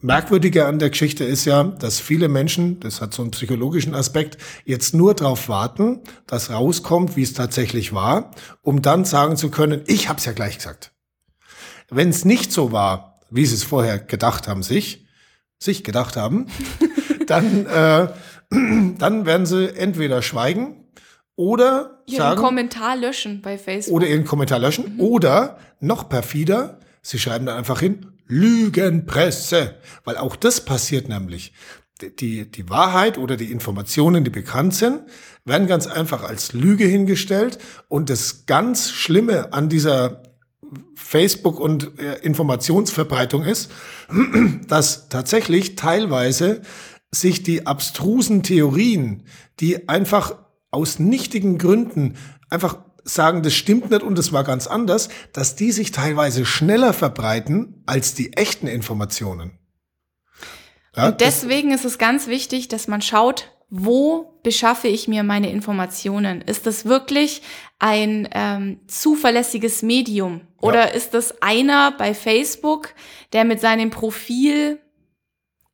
Merkwürdige 0.00 0.66
an 0.66 0.78
der 0.78 0.90
Geschichte 0.90 1.24
ist 1.24 1.44
ja, 1.44 1.64
dass 1.64 2.00
viele 2.00 2.28
Menschen, 2.28 2.80
das 2.80 3.00
hat 3.00 3.12
so 3.14 3.22
einen 3.22 3.32
psychologischen 3.32 3.94
Aspekt, 3.94 4.38
jetzt 4.64 4.94
nur 4.94 5.14
darauf 5.14 5.48
warten, 5.48 6.00
dass 6.26 6.50
rauskommt, 6.50 7.16
wie 7.16 7.22
es 7.22 7.32
tatsächlich 7.32 7.92
war, 7.92 8.30
um 8.62 8.82
dann 8.82 9.04
sagen 9.04 9.36
zu 9.36 9.50
können, 9.50 9.82
ich 9.86 10.08
habe 10.08 10.18
es 10.18 10.24
ja 10.24 10.32
gleich 10.32 10.58
gesagt. 10.58 10.92
Wenn 11.90 12.10
es 12.10 12.24
nicht 12.24 12.52
so 12.52 12.72
war, 12.72 13.20
wie 13.30 13.46
sie 13.46 13.54
es 13.54 13.64
vorher 13.64 13.98
gedacht 13.98 14.48
haben, 14.48 14.62
sich, 14.62 15.06
sich 15.58 15.84
gedacht 15.84 16.16
haben, 16.16 16.46
dann, 17.26 17.66
äh, 17.66 18.08
dann 18.98 19.26
werden 19.26 19.46
sie 19.46 19.74
entweder 19.76 20.22
schweigen 20.22 20.84
oder 21.36 22.02
ihren 22.06 22.18
sagen, 22.18 22.40
Kommentar 22.40 22.96
löschen 22.96 23.42
bei 23.42 23.58
Facebook. 23.58 23.96
Oder 23.96 24.08
ihren 24.08 24.24
Kommentar 24.24 24.58
löschen. 24.58 24.94
Mhm. 24.94 25.00
Oder 25.00 25.58
noch 25.80 26.08
perfider, 26.08 26.80
sie 27.02 27.18
schreiben 27.18 27.46
dann 27.46 27.56
einfach 27.56 27.80
hin, 27.80 28.06
Lügenpresse. 28.28 29.76
Weil 30.04 30.16
auch 30.16 30.36
das 30.36 30.64
passiert 30.64 31.08
nämlich. 31.08 31.52
Die, 32.20 32.48
die 32.48 32.70
Wahrheit 32.70 33.18
oder 33.18 33.36
die 33.36 33.50
Informationen, 33.50 34.22
die 34.22 34.30
bekannt 34.30 34.72
sind, 34.74 35.00
werden 35.44 35.66
ganz 35.66 35.88
einfach 35.88 36.22
als 36.22 36.52
Lüge 36.52 36.84
hingestellt. 36.84 37.58
Und 37.88 38.08
das 38.08 38.46
ganz 38.46 38.90
Schlimme 38.90 39.52
an 39.52 39.68
dieser 39.68 40.22
Facebook- 40.94 41.58
und 41.58 41.98
äh, 41.98 42.18
Informationsverbreitung 42.20 43.44
ist, 43.44 43.70
dass 44.68 45.08
tatsächlich 45.08 45.74
teilweise 45.74 46.62
sich 47.10 47.42
die 47.42 47.66
abstrusen 47.66 48.42
Theorien, 48.42 49.24
die 49.60 49.88
einfach 49.88 50.36
aus 50.70 50.98
nichtigen 50.98 51.58
Gründen 51.58 52.16
einfach 52.50 52.78
sagen, 53.08 53.42
das 53.42 53.54
stimmt 53.54 53.90
nicht 53.90 54.02
und 54.02 54.18
das 54.18 54.32
war 54.32 54.44
ganz 54.44 54.66
anders, 54.66 55.08
dass 55.32 55.56
die 55.56 55.72
sich 55.72 55.90
teilweise 55.90 56.44
schneller 56.44 56.92
verbreiten 56.92 57.82
als 57.86 58.14
die 58.14 58.34
echten 58.34 58.66
Informationen. 58.66 59.58
Ja, 60.96 61.08
und 61.08 61.20
deswegen 61.20 61.72
ist 61.72 61.84
es 61.84 61.98
ganz 61.98 62.26
wichtig, 62.26 62.68
dass 62.68 62.88
man 62.88 63.02
schaut, 63.02 63.52
wo 63.70 64.40
beschaffe 64.42 64.88
ich 64.88 65.08
mir 65.08 65.22
meine 65.22 65.50
Informationen? 65.50 66.40
Ist 66.40 66.66
das 66.66 66.86
wirklich 66.86 67.42
ein 67.78 68.28
ähm, 68.32 68.80
zuverlässiges 68.86 69.82
Medium? 69.82 70.40
Oder 70.60 70.88
ja. 70.88 70.94
ist 70.94 71.12
das 71.14 71.42
einer 71.42 71.92
bei 71.92 72.14
Facebook, 72.14 72.94
der 73.32 73.44
mit 73.44 73.60
seinem 73.60 73.90
Profil 73.90 74.80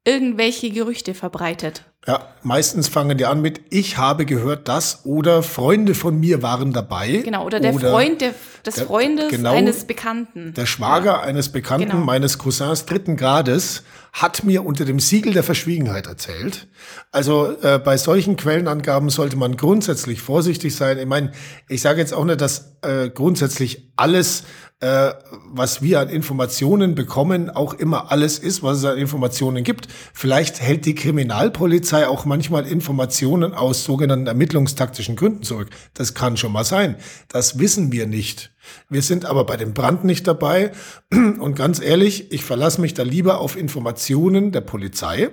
irgendwelche 0.05 0.71
Gerüchte 0.71 1.15
verbreitet? 1.15 1.85
Ja, 2.07 2.29
meistens 2.43 2.89
fangen 2.89 3.17
die 3.17 3.25
an 3.25 3.41
mit, 3.41 3.63
ich 3.71 3.97
habe 3.97 4.27
gehört 4.27 4.69
das 4.69 5.07
oder 5.07 5.43
Freunde 5.43 5.95
von 5.95 6.21
mir 6.21 6.43
waren 6.43 6.75
dabei. 6.75 7.23
Genau, 7.25 7.47
oder 7.47 7.61
der 7.61 7.75
oder 7.75 7.91
Freund 7.91 8.21
der, 8.21 8.35
des 8.67 8.75
der, 8.75 8.87
Freundes 8.87 9.31
genau, 9.31 9.55
eines 9.55 9.87
Bekannten. 9.87 10.53
Der 10.53 10.67
Schwager 10.67 11.13
ja. 11.13 11.21
eines 11.21 11.49
Bekannten 11.49 11.89
genau. 11.89 12.05
meines 12.05 12.37
Cousins 12.37 12.85
dritten 12.85 13.17
Grades 13.17 13.85
hat 14.13 14.45
mir 14.45 14.67
unter 14.67 14.85
dem 14.85 15.01
Siegel 15.01 15.33
der 15.33 15.43
Verschwiegenheit 15.43 16.07
erzählt. 16.07 16.69
Also 17.11 17.57
äh, 17.63 17.79
bei 17.79 17.97
solchen 17.97 18.37
Quellenangaben 18.37 19.09
sollte 19.09 19.37
man 19.37 19.57
grundsätzlich 19.57 20.21
vorsichtig 20.21 20.77
sein. 20.77 20.99
Ich 20.99 21.07
meine, 21.07 21.33
ich 21.69 21.81
sage 21.81 22.01
jetzt 22.01 22.13
auch 22.13 22.25
nicht, 22.25 22.41
dass 22.41 22.77
äh, 22.83 23.09
grundsätzlich 23.09 23.91
alles 23.97 24.45
äh, 24.85 25.15
was 25.47 25.81
wir 25.81 26.01
an 26.01 26.11
Informationen 26.11 26.95
bekommen, 26.95 27.49
auch 27.49 27.73
immer 27.73 28.13
alles 28.13 28.39
ist, 28.39 28.63
was 28.63 28.79
es 28.79 28.85
an 28.85 28.99
Informationen 28.99 29.65
gibt. 29.65 29.89
Vielleicht 30.13 30.61
hält 30.61 30.85
die 30.85 30.95
Kriminalpolizei 30.95 31.94
auch 32.03 32.25
manchmal 32.25 32.67
Informationen 32.67 33.55
aus 33.55 33.85
sogenannten 33.85 34.27
ermittlungstaktischen 34.27 35.17
Gründen 35.17 35.45
zurück. 35.45 35.71
Das 35.95 36.15
kann 36.15 36.37
schon 36.37 36.53
mal 36.53 36.65
sein. 36.65 36.97
Das 37.29 37.59
wissen 37.59 37.93
wir 37.93 38.07
nicht. 38.07 38.53
Wir 38.91 39.03
sind 39.03 39.25
aber 39.25 39.45
bei 39.45 39.57
dem 39.57 39.75
Brand 39.75 40.05
nicht 40.05 40.27
dabei. 40.27 40.73
Und 41.13 41.55
ganz 41.55 41.81
ehrlich, 41.81 42.33
ich 42.33 42.45
verlasse 42.45 42.81
mich 42.81 42.95
da 42.95 43.05
lieber 43.05 43.41
auf 43.41 43.57
Informationen 43.57 44.51
der 44.51 44.63
Polizei 44.63 45.31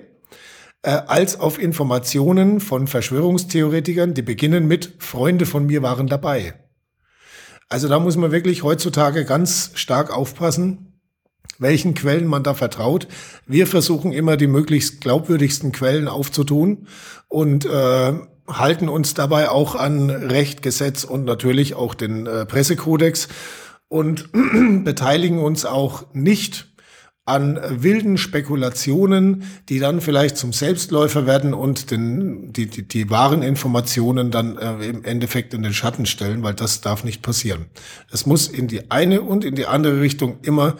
äh, 0.84 0.92
als 1.08 1.40
auf 1.40 1.60
Informationen 1.60 2.60
von 2.60 2.88
Verschwörungstheoretikern, 2.88 4.14
die 4.14 4.22
beginnen 4.22 4.68
mit 4.68 4.94
Freunde 5.00 5.46
von 5.46 5.66
mir 5.66 5.82
waren 5.82 6.08
dabei. 6.08 6.54
Also 7.70 7.88
da 7.88 8.00
muss 8.00 8.18
man 8.18 8.32
wirklich 8.32 8.64
heutzutage 8.64 9.24
ganz 9.24 9.72
stark 9.76 10.16
aufpassen, 10.16 10.91
welchen 11.62 11.94
Quellen 11.94 12.26
man 12.26 12.44
da 12.44 12.54
vertraut. 12.54 13.08
Wir 13.46 13.68
versuchen 13.68 14.12
immer 14.12 14.36
die 14.36 14.48
möglichst 14.48 15.00
glaubwürdigsten 15.00 15.72
Quellen 15.72 16.08
aufzutun 16.08 16.88
und 17.28 17.66
äh, 17.66 18.14
halten 18.48 18.90
uns 18.90 19.14
dabei 19.14 19.50
auch 19.50 19.76
an 19.76 20.10
Recht, 20.10 20.64
Gesetz 20.64 21.04
und 21.04 21.24
natürlich 21.26 21.76
auch 21.76 21.94
den 21.94 22.26
äh, 22.26 22.46
Pressekodex 22.46 23.28
und 23.88 24.30
beteiligen 24.84 25.40
uns 25.40 25.66
auch 25.66 26.06
nicht 26.14 26.68
an 27.26 27.60
wilden 27.70 28.18
Spekulationen, 28.18 29.44
die 29.70 29.78
dann 29.78 30.02
vielleicht 30.02 30.38
zum 30.38 30.54
Selbstläufer 30.54 31.28
werden 31.28 31.54
und 31.54 31.92
den, 31.92 32.52
die, 32.52 32.66
die, 32.66 32.88
die 32.88 33.10
wahren 33.12 33.44
Informationen 33.44 34.32
dann 34.32 34.58
äh, 34.58 34.88
im 34.88 35.04
Endeffekt 35.06 35.54
in 35.54 35.62
den 35.62 35.74
Schatten 35.74 36.08
stellen, 36.08 36.42
weil 36.42 36.56
das 36.56 36.82
darf 36.82 37.04
nicht 37.04 37.22
passieren. 37.22 37.68
Es 38.12 38.26
muss 38.26 38.48
in 38.48 38.68
die 38.68 38.90
eine 38.90 39.22
und 39.22 39.46
in 39.46 39.54
die 39.54 39.68
andere 39.68 40.02
Richtung 40.02 40.40
immer 40.42 40.76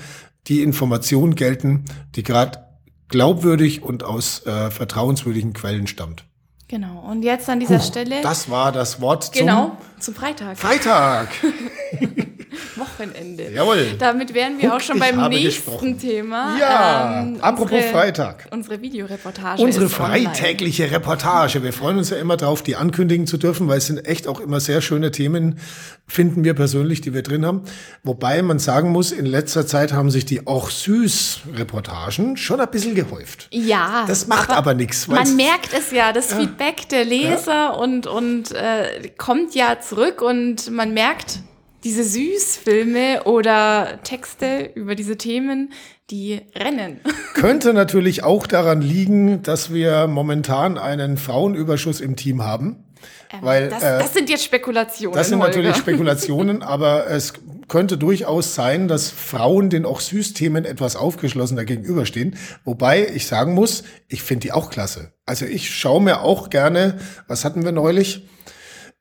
die 0.48 0.62
Information 0.62 1.36
gelten, 1.36 1.86
die 2.16 2.24
gerade 2.24 2.66
glaubwürdig 3.08 3.84
und 3.84 4.04
aus 4.04 4.46
äh, 4.46 4.72
vertrauenswürdigen 4.72 5.54
Quellen 5.54 5.88
stammt. 5.88 6.26
Genau. 6.68 7.00
Und 7.00 7.24
jetzt 7.24 7.50
an 7.50 7.60
dieser 7.60 7.80
Puh, 7.80 7.84
Stelle. 7.84 8.22
Das 8.22 8.50
war 8.50 8.72
das 8.72 9.02
Wort 9.02 9.26
zum 9.26 9.34
genau, 9.34 9.78
zum 10.00 10.16
Freitag. 10.16 10.58
Freitag. 10.58 11.28
Wochenende. 12.76 13.52
Jawohl. 13.52 13.96
Damit 13.98 14.34
wären 14.34 14.60
wir 14.60 14.70
Huck, 14.70 14.78
auch 14.78 14.82
schon 14.82 15.00
beim 15.00 15.30
nächsten 15.30 15.46
gesprochen. 15.46 16.00
Thema. 16.00 16.58
Ja, 16.60 17.22
ähm, 17.22 17.38
apropos 17.42 17.74
unsere, 17.74 17.92
Freitag. 17.92 18.48
Unsere 18.52 18.82
Videoreportage. 18.82 19.62
Unsere 19.62 19.90
freitägliche 19.90 20.84
online. 20.84 20.98
Reportage. 20.98 21.64
Wir 21.64 21.74
freuen 21.74 21.98
uns 21.98 22.10
ja 22.10 22.18
immer 22.18 22.38
drauf, 22.38 22.64
die 22.64 22.76
ankündigen 22.76 23.28
zu 23.28 23.38
dürfen, 23.38 23.68
weil 23.68 23.78
es 23.78 23.88
sind 23.88 24.06
echt 24.06 24.28
auch 24.28 24.40
immer 24.40 24.60
sehr 24.60 24.82
schöne 24.82 25.12
Themen, 25.12 25.60
finden 26.08 26.44
wir 26.44 26.54
persönlich, 26.54 27.02
die 27.02 27.14
wir 27.14 27.24
drin 27.24 27.46
haben. 27.46 27.64
Wobei 28.04 28.42
man 28.42 28.60
sagen 28.60 28.92
muss, 28.92 29.12
in 29.12 29.26
letzter 29.26 29.66
Zeit 29.66 29.94
haben 29.94 30.12
sich 30.12 30.26
die 30.26 30.48
auch 30.48 30.70
süß 30.70 31.42
Reportagen 31.56 32.38
schon 32.38 32.60
ein 32.60 32.70
bisschen 32.70 32.96
gehäuft. 32.96 33.48
Ja. 33.52 34.06
Das 34.08 34.28
macht 34.28 34.50
aber, 34.50 34.58
aber 34.58 34.74
nichts. 34.74 35.08
Man 35.08 35.36
merkt 35.36 35.74
es 35.74 35.92
ja, 35.92 36.14
das 36.14 36.32
ja. 36.32 36.38
Feedback 36.38 36.90
der 36.90 37.06
Leser 37.06 37.54
ja. 37.54 37.70
und, 37.70 38.08
und 38.08 38.52
äh, 38.52 39.10
kommt 39.18 39.56
ja 39.56 39.80
zurück 39.80 40.22
und 40.22 40.72
man 40.72 40.94
merkt, 40.94 41.40
diese 41.84 42.04
Süßfilme 42.04 43.24
oder 43.24 44.00
Texte 44.04 44.72
über 44.76 44.96
diese 44.96 45.18
Themen, 45.18 45.74
die 46.10 46.42
rennen. 46.56 47.00
Könnte 47.34 47.74
natürlich 47.74 48.24
auch 48.24 48.46
daran 48.48 48.82
liegen, 48.82 49.44
dass 49.44 49.74
wir 49.74 50.08
momentan 50.08 50.78
einen 50.78 51.18
Frauenüberschuss 51.18 52.02
im 52.02 52.16
Team 52.16 52.44
haben. 52.44 52.86
Ähm, 53.32 53.40
weil, 53.42 53.70
das, 53.70 53.82
äh, 53.82 54.00
das, 54.00 54.14
sind 54.14 54.30
jetzt 54.30 54.44
Spekulationen. 54.44 55.18
Das 55.18 55.30
sind 55.30 55.40
Holger. 55.40 55.58
natürlich 55.58 55.76
Spekulationen, 55.78 56.62
aber 56.62 57.08
es 57.08 57.34
könnte 57.68 57.98
durchaus 57.98 58.54
sein, 58.54 58.88
dass 58.90 59.10
Frauen 59.10 59.70
den 59.70 59.86
auch 59.86 60.02
Süßthemen 60.02 60.66
etwas 60.66 60.98
aufgeschlossener 60.98 61.64
gegenüberstehen. 61.64 62.36
Wobei 62.66 63.08
ich 63.08 63.28
sagen 63.28 63.54
muss, 63.54 63.84
ich 64.10 64.22
finde 64.22 64.42
die 64.42 64.52
auch 64.52 64.70
klasse. 64.70 65.14
Also 65.26 65.46
ich 65.46 65.74
schaue 65.74 66.02
mir 66.02 66.22
auch 66.22 66.50
gerne, 66.50 67.00
was 67.28 67.46
hatten 67.46 67.64
wir 67.64 67.72
neulich? 67.72 68.28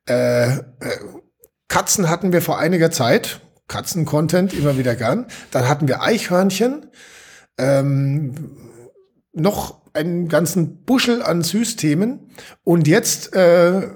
Äh, 0.07 0.53
äh, 0.53 0.59
Katzen 1.71 2.09
hatten 2.09 2.33
wir 2.33 2.41
vor 2.41 2.59
einiger 2.59 2.91
Zeit. 2.91 3.39
Katzen-Content 3.69 4.53
immer 4.53 4.77
wieder 4.77 4.93
gern. 4.93 5.27
Dann 5.51 5.69
hatten 5.69 5.87
wir 5.87 6.01
Eichhörnchen. 6.01 6.87
Ähm, 7.57 8.57
noch 9.31 9.79
einen 9.93 10.27
ganzen 10.27 10.83
Buschel 10.83 11.23
an 11.23 11.43
Süßthemen. 11.43 12.29
Und 12.65 12.89
jetzt 12.89 13.33
äh, 13.33 13.87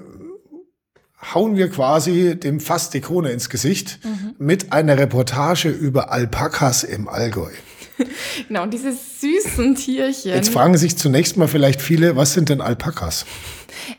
hauen 1.34 1.56
wir 1.56 1.68
quasi 1.68 2.40
dem 2.40 2.60
Fass 2.60 2.88
die 2.88 3.02
Krone 3.02 3.30
ins 3.30 3.50
Gesicht 3.50 4.00
mhm. 4.02 4.34
mit 4.38 4.72
einer 4.72 4.96
Reportage 4.96 5.68
über 5.68 6.10
Alpakas 6.10 6.82
im 6.82 7.08
Allgäu. 7.08 7.50
genau, 8.48 8.62
und 8.62 8.72
diese 8.72 8.92
süßen 8.92 9.74
Tierchen. 9.74 10.32
Jetzt 10.32 10.50
fragen 10.50 10.76
sich 10.76 10.96
zunächst 10.96 11.36
mal 11.36 11.48
vielleicht 11.48 11.80
viele, 11.80 12.16
was 12.16 12.34
sind 12.34 12.48
denn 12.48 12.60
Alpakas? 12.60 13.26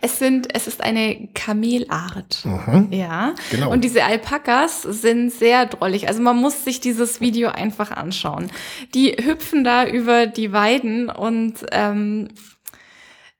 Es 0.01 0.20
sind, 0.20 0.54
es 0.54 0.68
ist 0.68 0.82
eine 0.82 1.30
Kamelart. 1.34 2.46
Mhm. 2.46 2.88
Ja. 2.92 3.36
Genau. 3.51 3.72
Und 3.72 3.84
diese 3.84 4.04
Alpakas 4.04 4.82
sind 4.82 5.32
sehr 5.32 5.66
drollig. 5.66 6.08
Also 6.08 6.22
man 6.22 6.38
muss 6.38 6.63
sich 6.63 6.80
dieses 6.80 7.22
Video 7.22 7.50
einfach 7.50 7.92
anschauen. 7.92 8.51
Die 8.94 9.12
hüpfen 9.12 9.63
da 9.63 9.86
über 9.88 10.27
die 10.27 10.51
Weiden 10.51 11.10
und 11.10 11.66
ähm, 11.72 12.27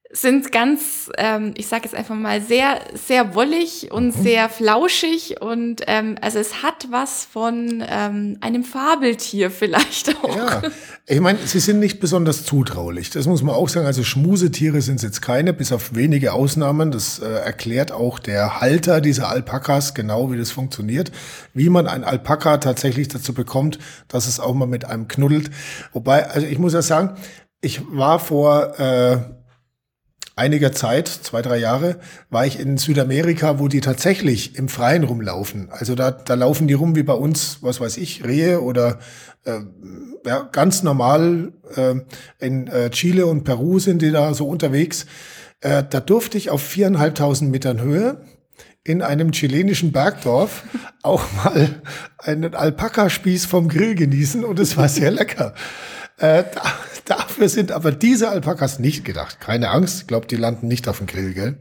sind 0.10 0.54
ganz, 0.54 1.12
ähm, 1.18 1.54
ich 1.58 1.68
sage 1.68 1.84
jetzt 1.84 1.94
einfach 1.94 2.16
mal, 2.16 2.42
sehr, 2.42 2.80
sehr 2.94 3.36
wollig 3.36 3.92
und 3.92 4.18
mhm. 4.18 4.24
sehr 4.24 4.48
flauschig 4.48 5.42
und 5.42 5.82
ähm, 5.88 6.16
also 6.22 6.40
es 6.40 6.64
hat 6.64 6.88
was 6.92 7.26
von 7.26 7.84
ähm, 7.86 8.38
einem 8.40 8.64
Fabeltier 8.64 9.52
vielleicht 9.52 10.16
auch. 10.24 10.36
Ja, 10.36 10.62
ich 11.06 11.20
meine, 11.20 11.40
sie 11.46 11.60
sind 11.60 11.80
nicht 11.80 12.00
besonders 12.00 12.46
zutraulich. 12.46 13.10
Das 13.10 13.28
muss 13.28 13.44
man 13.44 13.54
auch 13.54 13.68
sagen. 13.68 13.86
Also 13.86 14.04
Schmusetiere 14.04 14.82
sind 14.82 14.96
es 14.96 15.04
jetzt 15.04 15.22
keine, 15.22 15.52
bis 15.52 15.74
auf 15.74 15.94
wenige 15.94 16.32
Ausnahmen. 16.32 16.92
Das 16.92 17.20
äh, 17.20 17.26
erklärt 17.26 17.92
auch 17.92 18.20
der 18.20 18.62
Halter 18.62 19.02
dieser 19.02 19.30
Alpakas 19.30 19.94
genau, 19.94 20.32
wie 20.32 20.38
das 20.38 20.52
funktioniert, 20.52 21.12
wie 21.54 21.70
man 21.70 21.86
ein 21.86 22.06
Alpaka 22.06 22.58
tatsächlich 22.58 23.10
dazu 23.10 23.34
bekommt, 23.34 23.78
dass 24.08 24.28
es 24.28 24.40
auch 24.40 24.54
mal 24.54 24.68
mit 24.68 24.86
einem 24.86 25.10
knuddelt. 25.10 25.52
Wobei, 25.92 26.30
also 26.30 26.48
ich 26.48 26.60
muss 26.60 26.72
ja 26.72 26.82
sagen, 26.82 27.18
ich 27.60 27.82
war 27.92 28.20
vor 28.20 28.80
äh, 28.80 29.37
einiger 30.38 30.72
Zeit, 30.72 31.08
zwei, 31.08 31.42
drei 31.42 31.58
Jahre, 31.58 31.98
war 32.30 32.46
ich 32.46 32.60
in 32.60 32.78
Südamerika, 32.78 33.60
wo 33.60 33.68
die 33.68 33.82
tatsächlich 33.82 34.56
im 34.56 34.70
Freien 34.70 35.04
rumlaufen. 35.04 35.70
Also 35.72 35.96
da, 35.96 36.12
da 36.12 36.36
laufen 36.36 36.68
die 36.68 36.76
rum 36.76 36.96
wie 36.96 37.04
bei 37.04 37.14
uns, 37.14 37.58
was 37.62 37.82
weiß 37.82 37.98
ich, 37.98 38.24
Rehe 38.24 38.62
oder 38.62 39.00
äh, 39.46 39.60
ja, 40.26 40.48
ganz 40.52 40.84
normal 40.84 41.54
äh, 41.76 41.96
in 42.40 42.68
äh, 42.68 42.90
Chile 42.92 43.26
und 43.26 43.44
Peru 43.44 43.80
sind 43.80 44.02
die 44.02 44.12
da 44.12 44.34
so 44.34 44.48
unterwegs. 44.48 45.08
Äh, 45.62 45.84
da 45.90 46.00
durfte 46.00 46.38
ich 46.38 46.52
auf 46.52 46.62
viereinhalbtausend 46.62 47.50
Metern 47.52 47.82
Höhe 47.82 48.22
in 48.84 49.02
einem 49.02 49.32
chilenischen 49.32 49.92
Bergdorf 49.92 50.64
auch 51.02 51.24
mal 51.44 51.82
einen 52.20 52.54
Alpaka-Spieß 52.54 53.46
vom 53.46 53.70
Grill 53.70 53.96
genießen 53.96 54.44
und 54.44 54.60
es 54.60 54.78
war 54.78 54.88
sehr 54.88 55.12
lecker. 55.12 55.56
Äh, 56.20 56.46
da, 56.54 56.64
dafür 57.06 57.48
sind 57.48 57.72
aber 57.72 57.92
diese 57.92 58.30
Alpakas 58.30 58.80
nicht 58.80 59.06
gedacht. 59.06 59.40
Keine 59.40 59.70
Angst, 59.70 60.02
ich 60.02 60.08
glaube, 60.08 60.26
die 60.26 60.36
landen 60.36 60.68
nicht 60.68 60.88
auf 60.88 60.98
dem 60.98 61.08
Grill, 61.08 61.34
gell? 61.34 61.58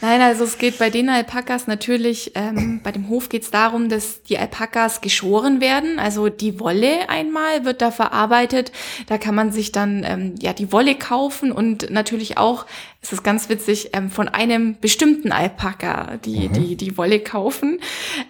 Nein, 0.00 0.20
also 0.20 0.42
es 0.42 0.58
geht 0.58 0.78
bei 0.78 0.90
den 0.90 1.08
Alpakas 1.08 1.68
natürlich, 1.68 2.32
ähm, 2.34 2.80
bei 2.82 2.90
dem 2.90 3.08
Hof 3.08 3.28
geht 3.28 3.44
es 3.44 3.50
darum, 3.52 3.88
dass 3.88 4.22
die 4.24 4.36
Alpakas 4.36 5.00
geschoren 5.00 5.60
werden. 5.60 6.00
Also 6.00 6.28
die 6.28 6.58
Wolle 6.58 7.08
einmal 7.08 7.64
wird 7.64 7.82
da 7.82 7.92
verarbeitet. 7.92 8.72
Da 9.06 9.16
kann 9.16 9.36
man 9.36 9.52
sich 9.52 9.70
dann 9.70 10.02
ähm, 10.04 10.34
ja 10.40 10.52
die 10.52 10.72
Wolle 10.72 10.96
kaufen 10.96 11.52
und 11.52 11.88
natürlich 11.90 12.36
auch 12.36 12.66
es 13.02 13.12
ist 13.12 13.24
ganz 13.24 13.48
witzig, 13.48 13.90
ähm, 13.94 14.10
von 14.10 14.28
einem 14.28 14.76
bestimmten 14.78 15.32
Alpaka 15.32 16.18
die, 16.18 16.48
mhm. 16.48 16.52
die, 16.52 16.76
die 16.76 16.98
Wolle 16.98 17.20
kaufen. 17.20 17.80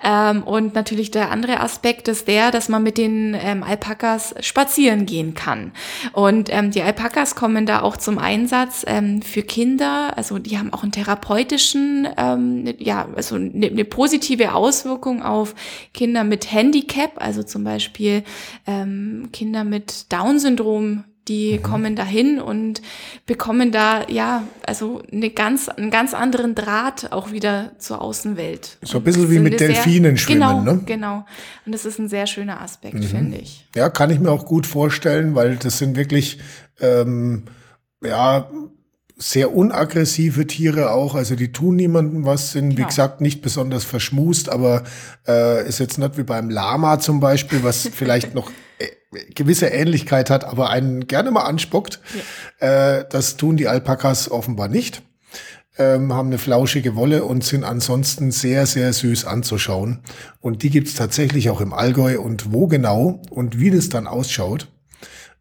Ähm, 0.05 0.45
und 0.45 0.75
natürlich 0.75 1.11
der 1.11 1.33
andere 1.33 1.59
Aspekt 1.61 2.07
ist 2.07 2.29
der, 2.29 2.53
dass 2.53 2.69
man 2.69 2.85
mit 2.85 2.97
den 2.97 3.37
ähm, 3.39 3.65
Alpakas 3.65 4.35
spazieren 4.41 5.07
gehen 5.07 5.35
kann. 5.35 5.73
Und 6.13 6.51
ähm, 6.53 6.71
die 6.71 6.83
Alpakas 6.83 7.35
kommen 7.35 7.67
da 7.67 7.83
auch 7.83 7.97
zum 7.97 8.19
Einsatz 8.19 8.85
ähm, 8.87 9.23
für 9.23 9.43
Kinder. 9.43 10.17
Also 10.17 10.39
die 10.39 10.57
haben 10.57 10.73
auch 10.73 10.85
einen 10.85 10.93
therapeutischen, 10.93 12.09
ähm, 12.17 12.73
ja, 12.79 13.09
also 13.17 13.35
eine, 13.35 13.67
eine 13.67 13.85
positive 13.85 14.55
Auswirkung 14.55 15.23
auf 15.23 15.57
Kinder 15.93 16.23
mit 16.23 16.53
Handicap, 16.53 17.13
also 17.17 17.43
zum 17.43 17.65
Beispiel 17.65 18.23
Kinder 19.33 19.65
mit 19.65 20.13
Down-Syndrom 20.13 21.05
die 21.29 21.59
mhm. 21.59 21.63
kommen 21.63 21.97
dahin 21.97 22.41
und 22.41 22.83
bekommen 23.27 23.73
da 23.73 24.09
ja 24.09 24.43
also 24.67 25.03
eine 25.13 25.31
ganz 25.31 25.69
einen 25.69 25.91
ganz 25.91 26.15
anderen 26.15 26.55
Draht 26.55 27.13
auch 27.13 27.33
wieder 27.33 27.73
zur 27.79 28.01
Außenwelt. 28.01 28.79
So 28.83 28.99
ein 28.99 29.05
bisschen 29.05 29.31
wie 29.31 29.39
mit 29.39 29.61
Delfinen 29.61 30.17
sehr, 30.17 30.25
schwimmen, 30.25 30.41
genau, 30.41 30.63
ne? 30.63 30.81
Genau. 30.87 31.27
Und 31.67 31.73
das 31.73 31.85
ist 31.85 31.99
ein 31.99 32.09
sehr 32.09 32.27
schöner 32.27 32.61
Aspekt, 32.61 32.95
mhm. 32.95 33.05
finde 33.05 33.37
ich. 33.39 33.67
Ja, 33.75 33.89
kann 33.91 34.11
ich 34.11 34.19
mir 34.19 34.31
auch 34.31 34.45
gut 34.45 34.67
vorstellen, 34.67 35.35
weil 35.35 35.57
das 35.57 35.79
sind 35.79 35.97
wirklich 35.97 36.39
ähm, 36.81 37.45
ja 38.05 38.49
sehr 39.21 39.55
unaggressive 39.55 40.47
Tiere 40.47 40.93
auch, 40.93 41.15
also 41.15 41.37
die 41.37 41.53
tun 41.53 41.77
niemandem 41.77 42.25
was, 42.25 42.53
sind 42.53 42.71
genau. 42.71 42.81
wie 42.81 42.85
gesagt 42.85 43.21
nicht 43.21 43.43
besonders 43.43 43.85
verschmust, 43.85 44.49
aber 44.49 44.85
äh, 45.29 45.69
ist 45.69 45.79
jetzt 45.79 45.99
nicht 45.99 46.17
wie 46.17 46.23
beim 46.23 46.49
Lama 46.49 46.99
zum 46.99 47.21
Beispiel, 47.21 47.63
was 47.63 47.89
vielleicht 47.93 48.35
noch 48.35 48.51
äh, 48.79 48.87
gewisse 49.35 49.67
Ähnlichkeit 49.67 50.31
hat, 50.31 50.45
aber 50.45 50.71
einen 50.71 51.07
gerne 51.07 51.31
mal 51.31 51.43
anspuckt. 51.43 52.01
Ja. 52.61 52.99
Äh, 52.99 53.07
das 53.09 53.37
tun 53.37 53.57
die 53.57 53.69
Alpakas 53.69 54.31
offenbar 54.31 54.69
nicht. 54.69 55.03
Ähm, 55.79 56.13
haben 56.13 56.29
eine 56.29 56.39
flauschige 56.39 56.95
Wolle 56.95 57.25
und 57.25 57.45
sind 57.45 57.65
ansonsten 57.65 58.33
sehr, 58.33 58.67
sehr 58.67 58.93
süß 58.93 59.25
anzuschauen. 59.25 60.01
Und 60.41 60.63
die 60.63 60.71
gibt's 60.71 60.95
tatsächlich 60.95 61.51
auch 61.51 61.61
im 61.61 61.73
Allgäu. 61.73 62.21
Und 62.21 62.53
wo 62.53 62.67
genau 62.67 63.23
und 63.31 63.59
wie 63.59 63.71
das 63.71 63.89
dann 63.89 64.07
ausschaut, 64.07 64.69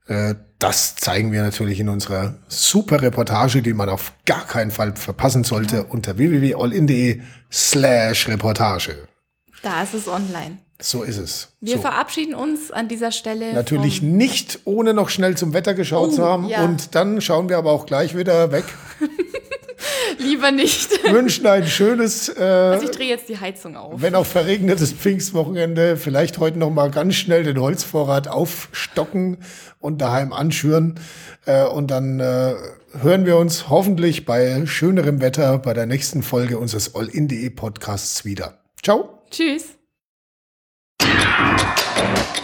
äh, 0.07 0.35
das 0.59 0.95
zeigen 0.95 1.31
wir 1.31 1.41
natürlich 1.41 1.79
in 1.79 1.89
unserer 1.89 2.35
super 2.47 3.01
Reportage, 3.01 3.61
die 3.61 3.73
man 3.73 3.89
auf 3.89 4.13
gar 4.25 4.45
keinen 4.45 4.71
Fall 4.71 4.95
verpassen 4.95 5.43
sollte, 5.43 5.77
ja. 5.77 5.81
unter 5.83 6.17
www.allin.de 6.17 7.21
slash 7.51 8.27
Reportage. 8.27 9.07
Da 9.61 9.83
ist 9.83 9.93
es 9.93 10.07
online. 10.07 10.57
So 10.81 11.03
ist 11.03 11.17
es. 11.17 11.49
Wir 11.59 11.75
so. 11.75 11.81
verabschieden 11.81 12.33
uns 12.33 12.71
an 12.71 12.87
dieser 12.87 13.11
Stelle. 13.11 13.53
Natürlich 13.53 14.01
nicht, 14.01 14.59
ohne 14.63 14.93
noch 14.93 15.09
schnell 15.09 15.35
zum 15.35 15.53
Wetter 15.53 15.73
geschaut 15.73 16.11
oh, 16.11 16.15
zu 16.15 16.25
haben. 16.25 16.47
Ja. 16.47 16.63
Und 16.63 16.95
dann 16.95 17.19
schauen 17.19 17.49
wir 17.49 17.57
aber 17.57 17.71
auch 17.71 17.85
gleich 17.85 18.15
wieder 18.15 18.51
weg. 18.51 18.63
Lieber 20.19 20.51
nicht. 20.51 21.03
Wünschen 21.11 21.47
ein 21.47 21.67
schönes. 21.67 22.29
Äh, 22.29 22.41
also 22.41 22.85
ich 22.85 22.91
drehe 22.91 23.09
jetzt 23.09 23.27
die 23.29 23.39
Heizung 23.39 23.75
auf. 23.75 24.01
Wenn 24.01 24.15
auch 24.15 24.25
verregnetes 24.25 24.93
Pfingstwochenende. 24.93 25.97
Vielleicht 25.97 26.37
heute 26.39 26.57
noch 26.57 26.69
mal 26.69 26.91
ganz 26.91 27.15
schnell 27.15 27.43
den 27.43 27.59
Holzvorrat 27.59 28.27
aufstocken 28.27 29.37
und 29.79 29.99
daheim 29.99 30.33
anschüren. 30.33 30.99
Äh, 31.45 31.65
und 31.65 31.91
dann 31.91 32.19
äh, 32.19 32.53
hören 33.01 33.25
wir 33.25 33.37
uns 33.37 33.69
hoffentlich 33.69 34.25
bei 34.25 34.65
schönerem 34.65 35.21
Wetter 35.21 35.57
bei 35.57 35.73
der 35.73 35.85
nächsten 35.85 36.23
Folge 36.23 36.57
unseres 36.57 36.95
All-in.de 36.95 37.49
Podcasts 37.49 38.23
wieder. 38.23 38.59
Ciao. 38.81 39.19
Tschüss. 39.29 39.78
Thank 41.99 42.37
you. 42.37 42.38